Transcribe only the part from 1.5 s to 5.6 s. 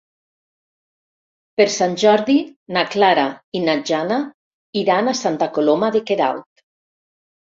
Per Sant Jordi na Clara i na Jana iran a Santa